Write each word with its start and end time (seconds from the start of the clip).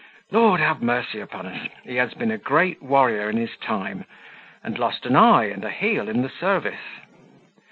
Lord 0.31 0.59
have 0.61 0.81
mercy 0.81 1.19
upon 1.19 1.45
us! 1.45 1.69
he 1.83 1.97
has 1.97 2.15
been 2.15 2.31
a 2.31 2.37
great 2.39 2.81
warrior 2.81 3.29
in 3.29 3.37
his 3.37 3.55
time, 3.57 4.05
and 4.63 4.79
lost 4.79 5.05
an 5.05 5.15
eye 5.15 5.45
and 5.45 5.63
a 5.63 5.69
heel 5.69 6.09
in 6.09 6.23
the 6.23 6.29
service. 6.39 6.81